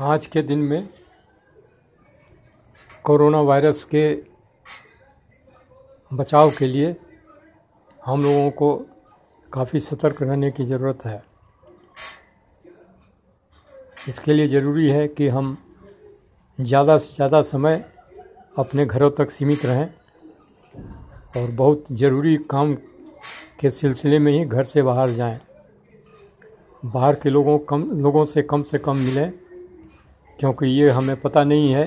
आज 0.00 0.26
के 0.26 0.42
दिन 0.42 0.58
में 0.58 0.88
कोरोना 3.04 3.40
वायरस 3.40 3.82
के 3.84 4.14
बचाव 6.10 6.50
के 6.50 6.66
लिए 6.66 6.94
हम 8.00 8.22
लोगों 8.22 8.50
को 8.50 8.74
काफ़ी 9.52 9.80
सतर्क 9.80 10.22
रहने 10.22 10.50
की 10.50 10.64
ज़रूरत 10.64 11.04
है। 11.06 11.22
इसके 14.08 14.32
लिए 14.32 14.46
ज़रूरी 14.46 14.88
है 14.88 15.06
कि 15.08 15.28
हम 15.28 15.56
ज़्यादा 16.58 16.96
से 16.98 17.14
ज़्यादा 17.14 17.42
समय 17.42 17.84
अपने 18.58 18.86
घरों 18.86 19.10
तक 19.10 19.30
सीमित 19.30 19.66
रहें 19.66 19.88
और 21.36 21.50
बहुत 21.50 21.84
ज़रूरी 21.92 22.36
काम 22.50 22.74
के 23.60 23.70
सिलसिले 23.70 24.18
में 24.18 24.32
ही 24.32 24.44
घर 24.44 24.64
से 24.64 24.82
बाहर 24.82 25.10
जाएँ। 25.10 25.38
बाहर 26.82 27.14
के 27.14 27.30
लोगों 27.30 27.58
कम, 27.58 27.90
लोगों 27.92 28.24
से 28.24 28.42
कम 28.42 28.62
से 28.62 28.78
कम 28.78 28.98
मिलें। 28.98 29.41
क्योंकि 30.42 30.66
ये 30.66 30.90
हमें 30.90 31.20
पता 31.20 31.44
नहीं 31.44 31.72
है 31.72 31.84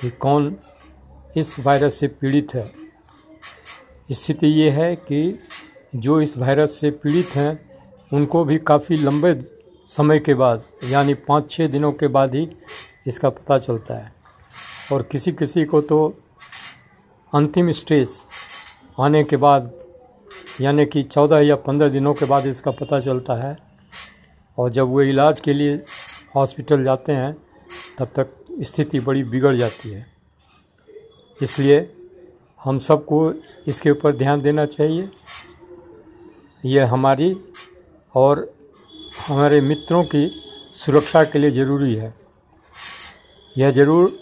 कि 0.00 0.10
कौन 0.10 0.56
इस 1.36 1.56
वायरस 1.60 1.94
से 1.94 2.08
पीड़ित 2.08 2.54
है। 2.54 2.70
स्थिति 4.12 4.46
ये 4.46 4.70
है 4.70 4.96
कि 4.96 5.38
जो 5.96 6.20
इस 6.20 6.38
वायरस 6.38 6.70
से 6.70 6.90
पीड़ित 6.90 7.28
हैं, 7.36 7.70
उनको 8.12 8.44
भी 8.44 8.58
काफ़ी 8.58 8.96
लंबे 8.96 9.34
समय 9.86 10.18
के 10.18 10.34
बाद, 10.34 10.62
यानी 10.84 11.14
पाँच 11.14 11.50
छः 11.50 11.66
दिनों 11.66 11.92
के 11.92 12.08
बाद 12.08 12.34
ही 12.34 12.48
इसका 13.06 13.30
पता 13.30 13.58
चलता 13.58 13.94
है। 13.94 14.12
और 14.92 15.02
किसी 15.02 15.32
किसी 15.32 15.64
को 15.64 15.80
तो 15.80 16.18
अंतिम 17.34 17.72
स्टेज 17.72 18.08
आने 19.00 19.24
के 19.24 19.36
बाद, 19.36 19.74
यानी 20.60 20.86
कि 20.86 21.02
चौदह 21.02 21.38
या 21.38 21.56
पंद्रह 21.56 21.88
दिनों 21.88 22.14
के 22.14 22.24
बाद 22.24 22.46
इसका 22.46 22.70
पता 22.70 23.00
चलता 23.00 23.34
है। 23.34 23.58
और 24.58 24.70
जब 24.70 24.86
वो 24.86 25.02
इलाज 25.02 25.40
के 25.40 25.52
लिए 25.52 25.84
हॉस्पिटल 26.34 26.84
जाते 26.84 27.12
हैं, 27.12 27.32
तब 27.98 28.08
तक 28.16 28.34
स्थिति 28.62 29.00
बड़ी 29.00 29.22
बिगड़ 29.24 29.54
जाती 29.54 29.90
है। 29.90 30.06
इसलिए 31.40 31.78
हम 32.62 32.78
सबको 32.78 33.32
इसके 33.66 33.90
ऊपर 33.90 34.16
ध्यान 34.16 34.40
देना 34.42 34.64
चाहिए। 34.64 35.08
यह 36.64 36.92
हमारी 36.92 37.34
और 38.14 38.54
हमारे 39.28 39.60
मित्रों 39.60 40.02
की 40.04 40.30
सुरक्षा 40.74 41.22
के 41.24 41.38
लिए 41.38 41.50
ज़रूरी 41.50 41.94
है। 41.94 42.14
यह 43.56 43.70
ज़रूर 43.70 44.18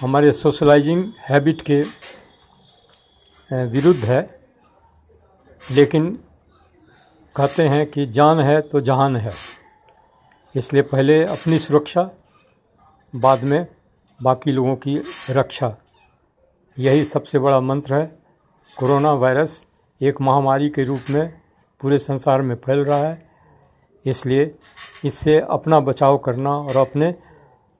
हमारे 0.00 0.32
सोशलाइजिंग 0.32 1.04
हैबिट 1.20 1.62
के 1.70 1.80
विरुद्ध 3.50 4.04
है। 4.04 4.22
लेकिन 5.62 6.10
कहते 7.36 7.62
हैं 7.68 7.86
कि 7.86 8.06
जान 8.06 8.40
है 8.40 8.60
तो 8.62 8.80
जहान 8.80 9.16
है। 9.16 9.32
इसलिए 10.56 10.82
पहले 10.82 11.22
अपनी 11.24 11.58
सुरक्षा, 11.58 12.10
बाद 13.14 13.42
में 13.42 13.66
बाकी 14.20 14.52
लोगों 14.52 14.76
की 14.76 14.96
रक्षा। 15.30 15.76
यही 16.78 17.04
सबसे 17.04 17.38
बड़ा 17.38 17.60
मंत्र 17.60 17.94
है, 17.94 18.06
कोरोना 18.76 19.12
वायरस 19.12 19.66
एक 20.00 20.20
महामारी 20.20 20.68
के 20.70 20.84
रूप 20.84 21.10
में 21.10 21.28
पूरे 21.80 21.98
संसार 21.98 22.42
में 22.42 22.54
फैल 22.56 22.78
रहा 22.78 22.98
है। 22.98 23.22
इसलिए 24.04 24.54
इससे 25.04 25.38
अपना 25.40 25.80
बचाव 25.80 26.18
करना 26.18 26.50
और 26.50 26.76
अपने 26.76 27.14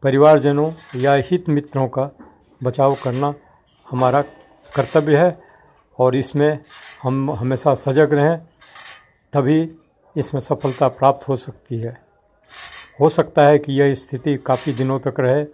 परिवारजनों 0.02 0.70
या 0.96 1.14
हित 1.14 1.48
मित्रों 1.48 1.88
का 1.88 2.10
बचाव 2.60 2.94
करना 2.94 3.34
हमारा 3.86 4.22
कर्तव्य 4.72 5.16
है 5.16 5.38
और 5.98 6.16
इसमें 6.16 6.58
हम 7.02 7.30
हमेशा 7.30 7.74
सजग 7.74 8.12
रहें, 8.12 8.38
तभी 9.32 9.70
इसमें 10.16 10.40
सफलता 10.40 10.88
प्राप्त 10.88 11.28
हो 11.28 11.36
सकती 11.36 11.78
है। 11.78 12.05
हो 13.00 13.08
सकता 13.08 13.46
है 13.46 13.58
कि 13.58 13.72
यह 13.72 13.94
स्थिति 13.94 14.36
काफ़ी 14.36 14.72
दिनों 14.72 14.98
तक 14.98 15.20
रहे, 15.20 15.44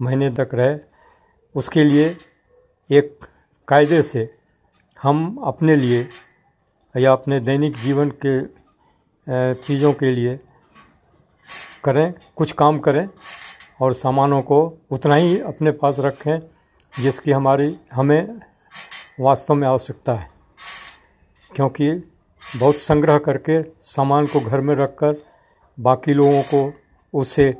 महीने 0.00 0.30
तक 0.30 0.54
रहे। 0.54 0.78
उसके 1.54 1.84
लिए 1.84 2.16
एक 2.90 3.26
कायदे 3.68 4.02
से 4.02 4.28
हम 5.02 5.36
अपने 5.44 5.76
लिए 5.76 6.08
या 6.94 7.12
अपने 7.12 7.40
दैनिक 7.40 7.76
जीवन 7.76 8.12
के 8.24 8.40
चीज़ों 9.54 9.92
के 9.92 10.10
लिए 10.10 10.38
करें, 11.84 12.14
कुछ 12.36 12.52
काम 12.52 12.78
करें 12.78 13.08
और 13.80 13.92
सामानों 13.94 14.42
को 14.42 14.58
उतना 14.90 15.14
ही 15.14 15.38
अपने 15.40 15.70
पास 15.72 15.98
रखें 15.98 16.38
जिसकी 16.92 17.32
हमारी, 17.32 17.76
हमें 17.92 18.40
वास्तव 19.20 19.54
में 19.54 19.66
आवश्यकता 19.68 20.14
है। 20.14 20.28
क्योंकि 21.50 21.90
बहुत 22.56 22.76
संग्रह 22.76 23.18
करके 23.18 23.62
सामान 23.80 24.26
को 24.26 24.40
घर 24.40 24.60
में 24.60 24.74
रखकर 24.74 25.14
बाकी 25.80 26.12
लोगों 26.12 26.42
को 26.42 26.74
उससे 27.14 27.54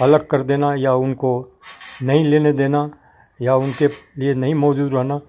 अलग 0.00 0.26
कर 0.26 0.42
देना 0.42 0.74
या 0.74 0.94
उनको 0.94 1.58
नहीं 2.02 2.24
लेने 2.24 2.52
देना 2.52 2.90
या 3.40 3.56
उनके 3.56 3.86
लिए 3.88 4.34
नहीं 4.34 4.54
मौजूद 4.54 4.94
रहना, 4.94 5.20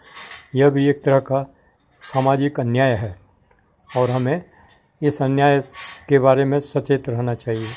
यह 0.55 0.69
भी 0.69 0.87
एक 0.87 1.03
तरह 1.03 1.19
का 1.19 1.55
सामाजिक 2.01 2.59
अन्याय 2.59 2.93
है। 2.93 3.19
और 3.97 4.09
हमें 4.09 4.45
इस 5.01 5.21
अन्याय 5.21 5.61
के 6.09 6.19
बारे 6.19 6.45
में 6.45 6.59
सचेत 6.59 7.09
रहना 7.09 7.33
चाहिए। 7.33 7.67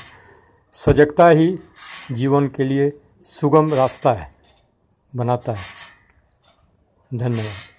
सजगता 0.72 1.28
ही 1.28 1.58
जीवन 2.12 2.48
के 2.48 2.64
लिए 2.64 2.92
सुगम 3.24 3.74
रास्ता 3.74 4.12
है, 4.12 4.34
बनाता 5.16 5.52
है। 5.52 5.64
धन्यवाद। 7.14 7.69